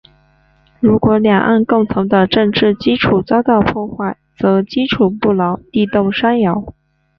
[0.79, 6.73] 如果两岸共同的政治基础遭到破坏，则基础不牢，地动山摇。